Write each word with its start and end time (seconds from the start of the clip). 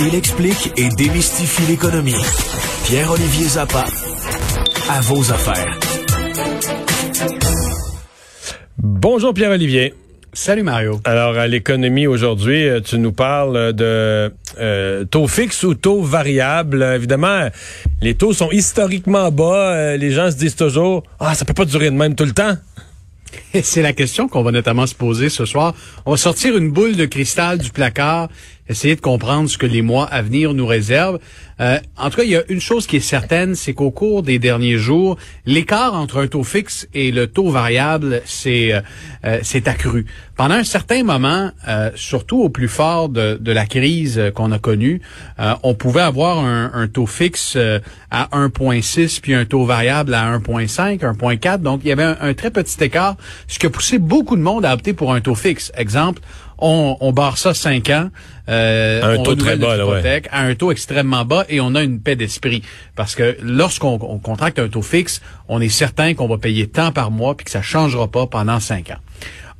Il 0.00 0.14
explique 0.14 0.72
et 0.76 0.88
démystifie 0.88 1.66
l'économie. 1.66 2.14
Pierre-Olivier 2.84 3.46
Zappa, 3.46 3.84
à 4.88 5.00
vos 5.02 5.30
affaires. 5.32 5.78
Bonjour 8.78 9.34
Pierre-Olivier. 9.34 9.94
Salut 10.32 10.62
Mario. 10.62 11.00
Alors 11.04 11.36
à 11.36 11.46
l'économie 11.46 12.06
aujourd'hui, 12.06 12.68
euh, 12.68 12.80
tu 12.80 12.98
nous 12.98 13.12
parles 13.12 13.72
de 13.72 14.32
euh, 14.60 15.04
taux 15.04 15.26
fixe 15.26 15.64
ou 15.64 15.74
taux 15.74 16.02
variable. 16.02 16.82
Évidemment, 16.82 17.48
les 18.00 18.14
taux 18.14 18.32
sont 18.32 18.50
historiquement 18.50 19.30
bas. 19.30 19.72
Euh, 19.72 19.96
les 19.96 20.10
gens 20.10 20.30
se 20.30 20.36
disent 20.36 20.56
toujours 20.56 21.02
ah 21.18 21.34
ça 21.34 21.44
peut 21.44 21.54
pas 21.54 21.64
durer 21.64 21.90
de 21.90 21.96
même 21.96 22.14
tout 22.14 22.24
le 22.24 22.32
temps. 22.32 22.56
C'est 23.62 23.82
la 23.82 23.92
question 23.92 24.28
qu'on 24.28 24.42
va 24.42 24.52
notamment 24.52 24.86
se 24.86 24.94
poser 24.94 25.28
ce 25.28 25.44
soir. 25.44 25.74
On 26.06 26.12
va 26.12 26.16
sortir 26.16 26.56
une 26.56 26.70
boule 26.70 26.96
de 26.96 27.06
cristal 27.06 27.58
du 27.58 27.70
placard, 27.70 28.28
essayer 28.68 28.96
de 28.96 29.00
comprendre 29.00 29.48
ce 29.48 29.58
que 29.58 29.66
les 29.66 29.82
mois 29.82 30.04
à 30.06 30.22
venir 30.22 30.54
nous 30.54 30.66
réservent. 30.66 31.18
Euh, 31.60 31.78
en 31.96 32.10
tout 32.10 32.18
cas, 32.18 32.22
il 32.22 32.30
y 32.30 32.36
a 32.36 32.42
une 32.48 32.60
chose 32.60 32.86
qui 32.86 32.96
est 32.96 33.00
certaine, 33.00 33.54
c'est 33.54 33.74
qu'au 33.74 33.90
cours 33.90 34.22
des 34.22 34.38
derniers 34.38 34.78
jours, 34.78 35.16
l'écart 35.44 35.94
entre 35.94 36.18
un 36.22 36.28
taux 36.28 36.44
fixe 36.44 36.86
et 36.94 37.10
le 37.10 37.26
taux 37.26 37.50
variable 37.50 38.22
s'est 38.24 38.72
euh, 38.72 38.80
euh 39.24 39.60
accru. 39.66 40.06
Pendant 40.36 40.54
un 40.54 40.64
certain 40.64 41.02
moment, 41.02 41.50
euh, 41.66 41.90
surtout 41.96 42.42
au 42.42 42.48
plus 42.48 42.68
fort 42.68 43.08
de, 43.08 43.36
de 43.40 43.52
la 43.52 43.66
crise 43.66 44.22
qu'on 44.34 44.52
a 44.52 44.58
connue, 44.58 45.02
on 45.62 45.74
pouvait 45.74 46.00
avoir 46.00 46.38
un, 46.38 46.70
un 46.74 46.86
taux 46.86 47.06
fixe 47.06 47.56
à 48.10 48.28
1,6 48.32 49.20
puis 49.20 49.34
un 49.34 49.44
taux 49.44 49.64
variable 49.64 50.14
à 50.14 50.38
1,5, 50.38 51.00
1,4. 51.00 51.58
Donc, 51.58 51.80
il 51.82 51.88
y 51.88 51.92
avait 51.92 52.04
un, 52.04 52.16
un 52.20 52.34
très 52.34 52.50
petit 52.50 52.82
écart, 52.82 53.16
ce 53.48 53.58
qui 53.58 53.66
a 53.66 53.70
poussé 53.70 53.98
beaucoup 53.98 54.36
de 54.36 54.42
monde 54.42 54.64
à 54.64 54.72
opter 54.72 54.92
pour 54.92 55.12
un 55.12 55.20
taux 55.20 55.34
fixe. 55.34 55.72
Exemple, 55.76 56.22
on, 56.58 56.96
on 57.00 57.12
barre 57.12 57.38
ça 57.38 57.54
5 57.54 57.90
ans. 57.90 58.10
Euh, 58.48 59.18
un 59.18 59.22
taux 59.22 59.34
très 59.34 59.56
bas, 59.56 59.76
là, 59.76 59.86
ouais. 59.86 60.22
à 60.30 60.42
un 60.42 60.54
taux 60.54 60.72
extrêmement 60.72 61.24
bas 61.24 61.44
et 61.48 61.60
on 61.60 61.74
a 61.74 61.82
une 61.82 62.00
paix 62.00 62.16
d'esprit. 62.16 62.62
Parce 62.96 63.14
que 63.14 63.36
lorsqu'on 63.42 63.98
contracte 63.98 64.58
un 64.58 64.68
taux 64.68 64.82
fixe, 64.82 65.20
on 65.48 65.60
est 65.60 65.68
certain 65.68 66.14
qu'on 66.14 66.28
va 66.28 66.38
payer 66.38 66.66
tant 66.66 66.92
par 66.92 67.10
mois 67.10 67.36
puis 67.36 67.44
que 67.44 67.50
ça 67.50 67.62
changera 67.62 68.08
pas 68.08 68.26
pendant 68.26 68.60
5 68.60 68.90
ans. 68.90 68.98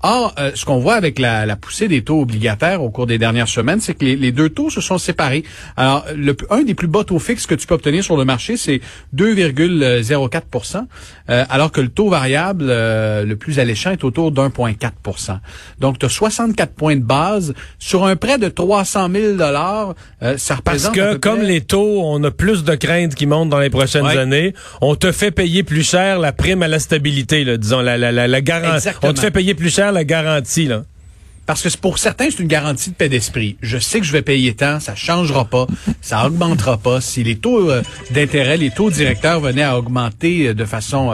Or, 0.02 0.32
euh, 0.38 0.52
ce 0.54 0.64
qu'on 0.64 0.78
voit 0.78 0.94
avec 0.94 1.18
la, 1.18 1.56
poussée 1.56 1.88
des 1.88 2.02
taux 2.02 2.20
obligataires 2.20 2.82
au 2.82 2.90
cours 2.90 3.06
des 3.06 3.18
dernières 3.18 3.48
semaines, 3.48 3.80
c'est 3.80 3.94
que 3.94 4.04
les, 4.04 4.32
deux 4.32 4.48
taux 4.48 4.70
se 4.70 4.80
sont 4.80 4.98
séparés. 4.98 5.42
Alors, 5.76 6.04
le, 6.14 6.36
un 6.50 6.62
des 6.62 6.74
plus 6.74 6.86
bas 6.86 7.02
taux 7.02 7.18
fixes 7.18 7.46
que 7.46 7.54
tu 7.54 7.66
peux 7.66 7.74
obtenir 7.74 8.04
sur 8.04 8.16
le 8.16 8.24
marché, 8.24 8.56
c'est 8.56 8.80
2,04% 9.16 10.86
euh, 11.30 11.44
alors 11.50 11.72
que 11.72 11.80
le 11.80 11.88
taux 11.88 12.08
variable 12.08 12.66
euh, 12.68 13.24
le 13.24 13.36
plus 13.36 13.58
alléchant 13.58 13.90
est 13.90 14.04
autour 14.04 14.30
d'1,4 14.30 15.38
Donc, 15.80 15.98
tu 15.98 16.06
as 16.06 16.08
64 16.08 16.72
points 16.74 16.96
de 16.96 17.02
base 17.02 17.54
sur 17.78 18.04
un 18.04 18.14
prêt 18.14 18.38
de 18.38 18.48
300 18.48 19.08
000 19.12 19.32
dollars. 19.34 19.94
ça 20.36 20.56
représente 20.56 20.94
Parce 20.94 21.14
que 21.14 21.16
comme 21.16 21.42
les 21.42 21.60
taux, 21.60 22.02
on 22.04 22.22
a 22.22 22.30
plus 22.30 22.62
de 22.62 22.74
craintes 22.76 23.14
qui 23.16 23.26
montent 23.26 23.50
dans 23.50 23.58
les 23.58 23.70
prochaines 23.70 24.06
années, 24.06 24.54
on 24.80 24.94
te 24.94 25.10
fait 25.10 25.32
payer 25.32 25.64
plus 25.64 25.82
cher 25.82 26.20
la 26.20 26.32
prime 26.32 26.62
à 26.62 26.68
la 26.68 26.78
stabilité, 26.78 27.44
là, 27.44 27.56
disons 27.56 27.80
la, 27.80 27.98
la, 27.98 28.12
la, 28.12 28.28
la 28.28 28.40
garantie. 28.40 28.88
On 29.02 29.12
te 29.12 29.20
fait 29.20 29.30
payer 29.30 29.54
plus 29.54 29.74
cher 29.74 29.87
la 29.90 30.04
garantie, 30.04 30.66
là. 30.66 30.84
Parce 31.48 31.62
que 31.62 31.74
pour 31.78 31.98
certains, 31.98 32.28
c'est 32.30 32.40
une 32.40 32.46
garantie 32.46 32.90
de 32.90 32.94
paix 32.94 33.08
d'esprit. 33.08 33.56
Je 33.62 33.78
sais 33.78 34.00
que 34.00 34.04
je 34.04 34.12
vais 34.12 34.20
payer 34.20 34.52
tant, 34.52 34.80
ça 34.80 34.94
changera 34.94 35.46
pas, 35.46 35.66
ça 36.02 36.26
augmentera 36.26 36.76
pas. 36.76 37.00
Si 37.00 37.24
les 37.24 37.36
taux 37.36 37.70
euh, 37.70 37.80
d'intérêt, 38.10 38.58
les 38.58 38.70
taux 38.70 38.90
directeurs 38.90 39.40
venaient 39.40 39.62
à 39.62 39.78
augmenter 39.78 40.48
euh, 40.48 40.54
de 40.54 40.66
façon 40.66 41.10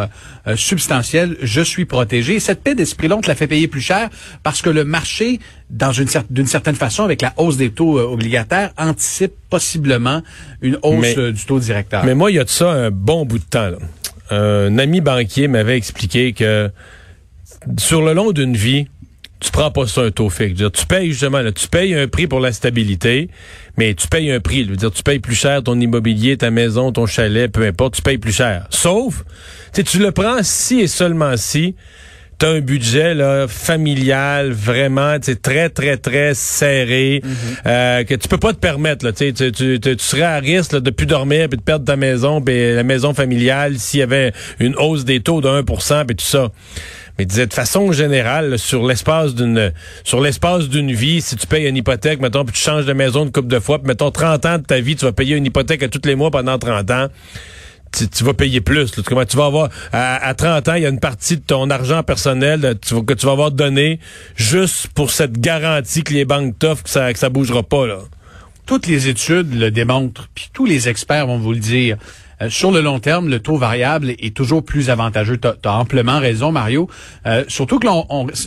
euh, 0.49 0.57
substantielle, 0.57 1.37
je 1.41 1.61
suis 1.61 1.85
protégé. 1.85 2.41
cette 2.41 2.65
paix 2.65 2.75
d'esprit-là, 2.75 3.17
on 3.17 3.21
te 3.21 3.29
la 3.29 3.37
fait 3.37 3.47
payer 3.47 3.69
plus 3.69 3.81
cher 3.81 4.11
parce 4.43 4.61
que 4.61 4.71
le 4.71 4.83
marché, 4.83 5.39
dans 5.71 5.93
une 5.93 6.09
d'une 6.31 6.49
certaine 6.49 6.75
façon, 6.75 7.05
avec 7.05 7.23
la 7.23 7.33
hausse 7.37 7.57
des 7.57 7.71
taux 7.71 8.01
obligataires, 8.01 8.73
anticipe 8.77 9.35
possiblement 9.51 10.21
une 10.63 10.81
hausse 10.83 11.15
du 11.15 11.45
taux 11.45 11.61
directeur. 11.61 12.05
Mais 12.05 12.17
moi, 12.17 12.33
il 12.33 12.35
y 12.35 12.41
a 12.41 12.45
de 12.45 12.51
ça 12.51 12.73
un 12.73 12.91
bon 12.91 13.25
bout 13.25 13.39
de 13.39 13.45
temps. 13.45 13.69
Là. 13.69 13.79
Un 14.31 14.79
ami 14.79 15.01
banquier 15.01 15.47
m'avait 15.47 15.77
expliqué 15.77 16.33
que 16.33 16.73
sur 17.79 18.03
le 18.03 18.13
long 18.13 18.33
d'une 18.33 18.57
vie, 18.57 18.87
tu 19.41 19.51
prends 19.51 19.71
pas 19.71 19.87
ça 19.87 20.03
un 20.03 20.11
taux 20.11 20.31
fixe. 20.31 20.55
Dire, 20.55 20.73
tu 20.73 20.87
payes 20.87 21.11
justement, 21.11 21.41
là, 21.41 21.53
tu 21.53 21.69
payes 21.69 21.95
un 21.95 22.09
prix 22.09 22.27
pour 22.27 22.41
la 22.41 22.53
stabilité, 22.53 23.29
mais 23.77 23.95
tu 23.95 24.09
payes 24.09 24.31
un 24.31 24.41
prix. 24.41 24.65
Dire, 24.65 24.91
tu 24.91 25.03
payes 25.03 25.19
plus 25.19 25.35
cher 25.35 25.63
ton 25.63 25.79
immobilier, 25.79 26.37
ta 26.37 26.51
maison, 26.51 26.93
ton 26.93 27.07
chalet, 27.07 27.53
peu 27.53 27.67
importe, 27.67 27.97
tu 27.97 28.03
payes 28.03 28.19
plus 28.19 28.33
cher. 28.33 28.67
Sauf, 28.71 29.25
tu 29.75 29.99
le 29.99 30.13
prends 30.13 30.39
si 30.43 30.81
et 30.81 30.87
seulement 30.87 31.37
si 31.37 31.75
tu 32.39 32.47
as 32.47 32.49
un 32.49 32.61
budget 32.61 33.15
là, 33.15 33.47
familial 33.47 34.51
vraiment 34.51 35.19
très, 35.43 35.69
très, 35.69 35.97
très 35.97 36.35
serré, 36.35 37.23
mm-hmm. 37.23 37.67
euh, 37.67 38.05
que 38.05 38.15
tu 38.15 38.29
peux 38.29 38.39
pas 38.39 38.53
te 38.53 38.59
permettre. 38.59 39.05
Là, 39.05 39.13
tu, 39.13 39.33
tu, 39.33 39.53
tu, 39.53 39.97
serais 39.99 40.23
à 40.23 40.39
risque 40.39 40.73
là, 40.73 40.81
de 40.81 40.91
plus 40.91 41.07
dormir 41.07 41.49
puis 41.49 41.59
de 41.59 41.63
perdre 41.63 41.85
ta 41.85 41.97
maison, 41.97 42.41
puis 42.41 42.75
la 42.75 42.83
maison 42.83 43.15
familiale 43.15 43.79
s'il 43.79 44.01
y 44.01 44.03
avait 44.03 44.33
une 44.59 44.75
hausse 44.77 45.05
des 45.05 45.21
taux 45.21 45.41
de 45.41 45.49
1% 45.49 46.07
puis 46.07 46.17
tout 46.17 46.25
ça. 46.25 46.51
Mais 47.19 47.27
disait 47.27 47.47
de 47.47 47.55
façon 47.55 47.93
générale, 47.93 48.59
sur 48.59 48.87
l'espace 48.87 49.35
d'une 49.35 49.73
sur 50.03 50.21
l'espace 50.21 50.69
d'une 50.69 50.93
vie, 50.93 51.21
si 51.21 51.37
tu 51.37 51.47
payes 51.47 51.69
une 51.69 51.77
hypothèque, 51.77 52.21
mettons, 52.21 52.45
puis 52.45 52.55
tu 52.55 52.61
changes 52.61 52.87
de 52.87 52.93
maison 52.93 53.25
une 53.25 53.33
couple 53.33 53.49
de 53.49 53.61
fois, 53.61 53.79
puis 53.79 53.89
mettons 53.89 54.11
30 54.11 54.47
ans 54.47 54.59
de 54.59 54.65
ta 54.65 54.81
vie, 54.81 54.97
tu 54.97 55.05
vas 55.05 55.13
payer 55.13 55.37
une 55.37 55.47
hypothèque 55.47 55.83
à 55.83 55.89
tous 55.89 56.01
les 56.05 56.17
mois 56.17 56.31
pendant 56.31 56.59
30 56.59 56.91
ans. 56.91 57.07
Tu, 57.93 58.25
vas 58.25 58.35
payer 58.35 58.61
plus. 58.61 58.91
Tu, 58.91 59.03
tu 59.05 59.37
vas 59.37 59.45
avoir 59.45 59.69
à, 59.93 60.35
30 60.35 60.69
ans, 60.69 60.75
il 60.75 60.83
y 60.83 60.87
a 60.87 60.89
une 60.89 60.99
partie 60.99 61.37
de 61.37 61.43
ton 61.43 61.71
argent 61.71 62.03
personnel 62.03 62.75
que 62.83 63.15
tu 63.15 63.27
vas 63.27 63.33
avoir 63.33 63.53
donné 63.53 64.01
juste 64.35 64.89
pour 64.89 65.13
cette 65.13 65.39
garantie 65.39 66.03
que 66.03 66.13
les 66.13 66.25
banques 66.25 66.59
t'offrent 66.59 66.83
que 66.83 66.91
ça 66.91 67.13
que 67.13 67.19
ça 67.21 67.29
bougera 67.29 67.63
pas 67.63 67.87
là. 67.87 67.99
Toutes 68.67 68.89
les 68.89 69.09
études 69.09 69.55
le 69.55 69.71
démontrent, 69.71 70.29
puis 70.35 70.49
tous 70.53 70.65
les 70.65 70.89
experts 70.89 71.29
vont 71.29 71.39
vous 71.39 71.53
le 71.53 71.61
dire. 71.61 71.97
Euh, 72.43 72.51
sur 72.51 72.71
le 72.71 72.81
long 72.81 72.99
terme, 72.99 73.29
le 73.29 73.41
taux 73.41 73.57
variable 73.57 74.11
est 74.11 74.35
toujours 74.35 74.65
plus 74.65 74.91
avantageux. 74.91 75.39
Tu 75.39 75.49
as, 75.49 75.73
amplement 75.73 76.19
raison, 76.19 76.53
Mario. 76.53 76.89
Euh, 77.27 77.45
surtout 77.49 77.79
que 77.79 77.87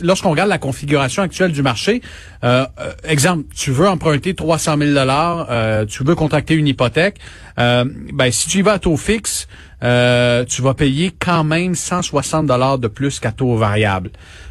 lorsqu'on 0.02 0.30
regarde 0.30 0.48
la 0.48 0.58
configuration 0.58 1.22
actuelle 1.22 1.52
du 1.52 1.62
marché, 1.62 2.02
euh, 2.44 2.66
exemple, 3.04 3.44
tu 3.54 3.70
veux 3.70 3.88
emprunter 3.88 4.34
300 4.34 4.76
000 4.78 4.94
dollars, 4.94 5.48
tu 5.86 6.04
veux 6.04 6.14
contracter 6.14 6.54
une 6.54 6.66
hypothèque, 6.66 7.18
ben 7.56 8.30
si 8.30 8.48
tu 8.48 8.58
y 8.58 8.62
vas 8.62 8.74
à 8.74 8.78
taux 8.78 8.96
fixe, 8.96 9.48
tu 9.80 10.62
vas 10.62 10.74
payer 10.76 11.12
quand 11.18 11.44
même 11.44 11.74
160 11.74 12.46
dollars 12.46 12.78
de 12.78 12.88
plus 12.88 13.20
qu'à 13.20 13.32
taux 13.32 13.56
variable. 13.56 14.10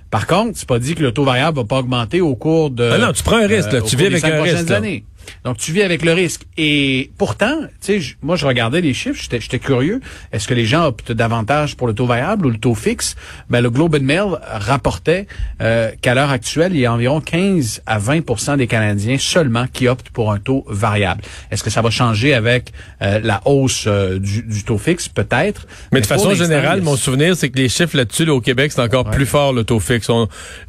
Par 0.10 0.26
contre, 0.26 0.52
c'est 0.56 0.68
pas 0.68 0.80
dit 0.80 0.96
que 0.96 1.04
le 1.04 1.12
taux 1.12 1.26
variable 1.26 1.58
va 1.58 1.66
pas 1.66 1.80
augmenter 1.80 2.22
au 2.22 2.36
cours 2.36 2.70
de. 2.70 2.90
Ah 2.94 2.98
non, 2.98 3.12
tu 3.12 3.24
prends 3.24 3.38
un 3.38 3.48
risque. 3.48 3.84
tu 3.84 3.98
vis 3.98 4.06
avec 4.06 4.24
un 4.24 4.42
risque. 4.42 4.72
Années. 4.72 5.04
Donc, 5.44 5.58
tu 5.58 5.72
vis 5.72 5.84
avec 5.84 6.04
le 6.04 6.14
risque. 6.14 6.42
Et 6.58 7.12
pourtant, 7.18 7.62
tu 7.82 8.02
sais, 8.02 8.16
moi, 8.22 8.36
je 8.36 8.46
regardais 8.46 8.82
les 8.82 8.94
chiffres, 8.94 9.22
j'étais 9.22 9.60
curieux. 9.60 10.02
Est-ce 10.32 10.48
que 10.48 10.54
les 10.54 10.66
gens 10.66 10.86
optent 10.86 11.12
davantage 11.12 11.76
pour 11.76 11.88
le 11.88 11.94
taux 11.94 12.06
variable 12.06 12.46
ou 12.46 12.50
le 12.50 12.58
taux 12.58 12.76
fixe? 12.76 13.16
Ben, 13.50 13.62
le 13.62 13.70
Globe 13.70 13.96
and 13.96 14.04
Mail 14.04 14.40
rapportait 14.44 15.28
euh, 15.62 15.92
qu'à 16.02 16.16
l'heure 16.16 16.32
actuelle, 16.32 16.74
il 16.74 16.80
y 16.80 16.86
a 16.86 16.94
environ 16.94 17.22
15 17.22 17.84
à 17.86 18.00
20% 18.00 18.58
des 18.58 18.68
Canadiens 18.68 19.18
seulement 19.20 19.66
qui 19.72 19.88
optent 19.88 20.10
pour 20.10 20.32
un 20.32 20.40
taux 20.40 20.66
variable. 20.68 21.22
Est-ce 21.52 21.64
que 21.64 21.70
ça 21.70 21.82
va 21.82 21.90
changer 21.90 22.34
avec 22.34 22.72
euh, 23.02 23.20
la 23.24 23.42
hausse 23.46 23.86
euh, 23.88 24.20
du, 24.20 24.64
taux 24.64 24.78
fixe? 24.78 25.08
Peut-être. 25.08 25.68
Mais, 25.92 26.02
de 26.02 26.06
façon 26.06 26.34
générale, 26.34 26.82
mon 26.82 26.96
souvenir, 26.96 27.36
c'est 27.36 27.50
que 27.50 27.58
les 27.58 27.70
chiffres 27.70 27.98
là-dessus, 27.98 28.30
au 28.30 28.42
Québec, 28.42 28.72
c'est 28.74 28.82
encore 28.82 29.10
plus 29.10 29.26
fort, 29.26 29.54
le 29.54 29.64
taux 29.64 29.80
fixe. 29.80 30.10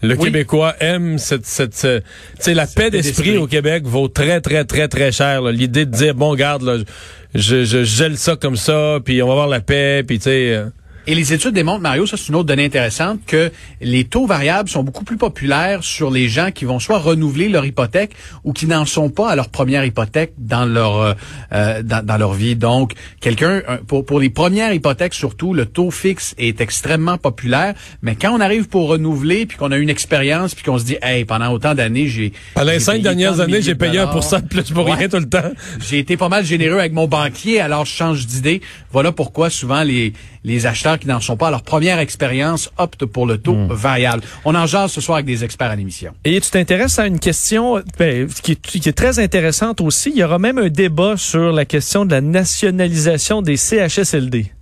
le 0.02 0.16
Québécois 0.16 0.74
aime 0.80 1.18
cette... 1.18 1.46
cette, 1.46 1.74
cette 1.74 2.02
la 2.58 2.66
paix 2.66 2.90
d'esprit 2.90 3.36
au 3.36 3.46
Québec 3.46 3.84
vaut 3.86 4.08
très, 4.08 4.40
très, 4.40 4.47
très, 4.64 4.88
très 4.88 5.12
cher. 5.12 5.42
L'idée 5.42 5.86
de 5.86 5.90
dire, 5.90 6.14
bon, 6.14 6.34
garde, 6.34 6.62
là, 6.62 6.78
je, 7.34 7.64
je, 7.64 7.84
gèle 7.84 8.16
ça 8.16 8.36
comme 8.36 8.56
ça, 8.56 8.98
puis 9.04 9.22
on 9.22 9.26
va 9.26 9.32
avoir 9.32 9.48
la 9.48 9.60
paix, 9.60 10.02
puis 10.06 10.18
tu 10.18 10.24
sais... 10.24 10.64
Euh, 11.08 11.12
et 11.12 11.14
les 11.14 11.32
études 11.32 11.54
démontrent, 11.54 11.80
Mario, 11.80 12.06
ça 12.06 12.16
c'est 12.16 12.28
une 12.28 12.36
autre 12.36 12.46
donnée 12.46 12.64
intéressante, 12.64 13.20
que 13.26 13.50
les 13.80 14.04
taux 14.04 14.26
variables 14.26 14.68
sont 14.68 14.82
beaucoup 14.82 15.04
plus 15.04 15.16
populaires 15.16 15.82
sur 15.82 16.10
les 16.10 16.28
gens 16.28 16.50
qui 16.50 16.64
vont 16.64 16.78
soit 16.78 16.98
renouveler 16.98 17.48
leur 17.48 17.64
hypothèque 17.64 18.12
ou 18.44 18.52
qui 18.52 18.66
n'en 18.66 18.84
sont 18.84 19.10
pas 19.10 19.30
à 19.30 19.36
leur 19.36 19.48
première 19.48 19.84
hypothèque 19.84 20.32
dans 20.38 20.64
leur 20.64 20.98
euh, 20.98 21.14
euh, 21.52 21.82
dans, 21.82 22.18
leur 22.18 22.32
vie. 22.32 22.56
Donc, 22.56 22.92
quelqu'un 23.20 23.62
pour 23.86 24.04
pour 24.04 24.20
les 24.20 24.30
premières 24.30 24.72
hypothèques 24.72 25.14
surtout, 25.14 25.54
le 25.54 25.66
taux 25.66 25.90
fixe 25.90 26.34
est 26.38 26.60
extrêmement 26.60 27.18
populaire. 27.18 27.74
Mais 28.02 28.16
quand 28.16 28.32
on 28.36 28.40
arrive 28.40 28.68
pour 28.68 28.88
renouveler 28.88 29.46
puis 29.46 29.56
qu'on 29.56 29.72
a 29.72 29.76
une 29.76 29.90
expérience 29.90 30.54
puis 30.54 30.64
qu'on 30.64 30.78
se 30.78 30.84
dit, 30.84 30.96
hey, 31.02 31.24
pendant 31.24 31.52
autant 31.52 31.74
d'années, 31.74 32.08
j'ai 32.08 32.32
pendant 32.54 32.72
les 32.72 32.80
cinq 32.80 33.02
dernières 33.02 33.40
années, 33.40 33.62
j'ai 33.62 33.74
payé 33.74 33.98
un 33.98 34.06
pour 34.06 34.20
de 34.28 34.46
plus 34.46 34.70
pour 34.70 34.86
rien 34.86 35.08
tout 35.08 35.18
le 35.18 35.28
temps. 35.28 35.50
J'ai 35.80 35.98
été 35.98 36.16
pas 36.16 36.28
mal 36.28 36.44
généreux 36.44 36.78
avec 36.78 36.92
mon 36.92 37.06
banquier, 37.06 37.60
alors 37.60 37.84
je 37.84 37.92
change 37.92 38.26
d'idée. 38.26 38.60
Voilà 38.92 39.12
pourquoi 39.12 39.50
souvent 39.50 39.82
les 39.82 40.12
les 40.44 40.66
acheteurs 40.66 40.98
qui 40.98 41.06
n'en 41.06 41.20
sont 41.20 41.36
pas 41.36 41.48
à 41.48 41.50
leur 41.50 41.62
première 41.62 41.98
expérience 41.98 42.70
optent 42.78 43.06
pour 43.06 43.26
le 43.26 43.38
taux 43.38 43.54
hmm. 43.54 43.72
variable. 43.72 44.22
On 44.44 44.54
en 44.54 44.66
jase 44.66 44.92
ce 44.92 45.00
soir 45.00 45.16
avec 45.16 45.26
des 45.26 45.44
experts 45.44 45.70
à 45.70 45.76
l'émission. 45.76 46.12
Et 46.24 46.40
tu 46.40 46.50
t'intéresses 46.50 46.98
à 46.98 47.06
une 47.06 47.18
question 47.18 47.82
ben, 47.98 48.28
qui, 48.42 48.52
est, 48.52 48.92
très 48.92 49.18
intéressante 49.18 49.80
aussi. 49.80 50.10
Il 50.10 50.18
y 50.18 50.24
aura 50.24 50.38
même 50.38 50.58
un 50.58 50.68
débat 50.68 51.16
sur 51.16 51.52
la 51.52 51.64
question 51.64 52.04
de 52.04 52.12
la 52.12 52.20
nationalisation 52.20 53.42
des 53.42 53.56
CHSLD. 53.56 54.52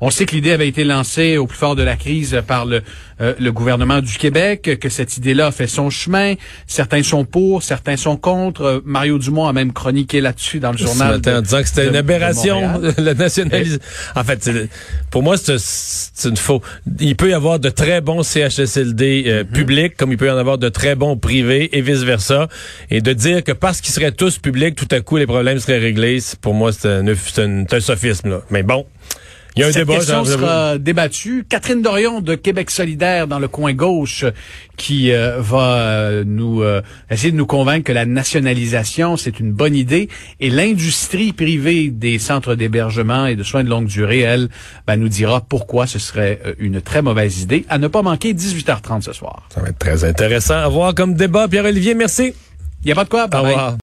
On 0.00 0.10
sait 0.10 0.26
que 0.26 0.34
l'idée 0.34 0.52
avait 0.52 0.68
été 0.68 0.84
lancée 0.84 1.36
au 1.38 1.46
plus 1.46 1.56
fort 1.58 1.76
de 1.76 1.82
la 1.82 1.96
crise 1.96 2.40
par 2.46 2.66
le, 2.66 2.82
euh, 3.20 3.34
le 3.38 3.52
gouvernement 3.52 4.00
du 4.00 4.18
Québec, 4.18 4.78
que 4.80 4.88
cette 4.88 5.16
idée-là 5.16 5.50
fait 5.50 5.66
son 5.66 5.88
chemin. 5.90 6.34
Certains 6.66 7.02
sont 7.02 7.24
pour, 7.24 7.62
certains 7.62 7.96
sont 7.96 8.16
contre. 8.16 8.82
Mario 8.84 9.18
Dumont 9.18 9.46
a 9.46 9.52
même 9.52 9.72
chroniqué 9.72 10.20
là-dessus 10.20 10.60
dans 10.60 10.72
le 10.72 10.78
Ce 10.78 10.84
journal. 10.84 11.20
en 11.26 11.40
disant 11.40 11.62
que 11.62 11.68
c'était 11.68 11.88
une 11.88 11.96
aberration, 11.96 12.80
la 12.98 13.14
nationalisation. 13.14 13.80
En 14.14 14.24
fait, 14.24 14.42
c'est- 14.42 14.68
pour 15.10 15.22
moi, 15.22 15.36
c'est 15.38 16.28
une 16.28 16.36
faux. 16.36 16.60
Il 17.00 17.16
peut 17.16 17.30
y 17.30 17.34
avoir 17.34 17.58
de 17.58 17.68
très 17.70 18.00
bons 18.00 18.22
CHSLD 18.22 19.24
euh, 19.26 19.44
Mhm. 19.44 19.50
publics, 19.50 19.96
comme 19.96 20.10
il 20.12 20.18
peut 20.18 20.26
y 20.26 20.30
en 20.30 20.36
avoir 20.36 20.58
de 20.58 20.68
très 20.68 20.94
bons 20.94 21.16
privés 21.16 21.76
et 21.76 21.80
vice-versa. 21.80 22.48
Et 22.90 23.00
de 23.00 23.12
dire 23.12 23.42
que 23.44 23.52
parce 23.52 23.80
qu'ils 23.80 23.94
seraient 23.94 24.12
tous 24.12 24.38
publics, 24.38 24.74
tout 24.74 24.88
à 24.90 25.00
coup, 25.00 25.16
les 25.16 25.26
problèmes 25.26 25.58
seraient 25.58 25.78
réglés, 25.78 26.18
pour 26.40 26.54
moi, 26.54 26.72
c'est 26.72 26.88
un, 26.88 27.06
un- 27.06 27.64
un 27.70 27.80
sophisme. 27.80 28.28
Là. 28.30 28.40
Mais 28.50 28.62
bon, 28.62 28.86
il 29.56 29.60
y 29.60 29.62
a 29.62 29.68
un 29.68 29.72
Cette 29.72 29.86
débat. 29.86 29.98
question 29.98 30.24
sera 30.24 30.78
débattue. 30.78 31.44
Catherine 31.48 31.80
Dorion 31.80 32.20
de 32.20 32.34
Québec 32.34 32.70
solidaire 32.70 33.28
dans 33.28 33.38
le 33.38 33.46
coin 33.46 33.72
gauche 33.72 34.24
qui 34.76 35.12
euh, 35.12 35.40
va 35.40 35.76
euh, 35.76 36.24
nous 36.26 36.62
euh, 36.62 36.82
essayer 37.08 37.30
de 37.30 37.36
nous 37.36 37.46
convaincre 37.46 37.84
que 37.84 37.92
la 37.92 38.04
nationalisation, 38.04 39.16
c'est 39.16 39.38
une 39.38 39.52
bonne 39.52 39.76
idée. 39.76 40.08
Et 40.40 40.50
l'industrie 40.50 41.32
privée 41.32 41.88
des 41.90 42.18
centres 42.18 42.56
d'hébergement 42.56 43.26
et 43.26 43.36
de 43.36 43.44
soins 43.44 43.62
de 43.62 43.68
longue 43.70 43.86
durée, 43.86 44.20
elle, 44.20 44.48
ben, 44.88 44.96
nous 44.96 45.08
dira 45.08 45.40
pourquoi 45.40 45.86
ce 45.86 46.00
serait 46.00 46.40
euh, 46.44 46.54
une 46.58 46.80
très 46.80 47.02
mauvaise 47.02 47.40
idée. 47.42 47.64
À 47.68 47.78
ne 47.78 47.86
pas 47.86 48.02
manquer 48.02 48.34
18h30 48.34 49.02
ce 49.02 49.12
soir. 49.12 49.48
Ça 49.54 49.60
va 49.60 49.68
être 49.68 49.78
très 49.78 50.04
intéressant 50.04 50.56
à 50.56 50.68
voir 50.68 50.94
comme 50.94 51.14
débat. 51.14 51.46
Pierre-Olivier, 51.46 51.94
merci. 51.94 52.34
Il 52.82 52.86
n'y 52.86 52.92
a 52.92 52.96
pas 52.96 53.04
de 53.04 53.08
quoi. 53.08 53.28
Bye 53.28 53.40
revoir. 53.40 53.72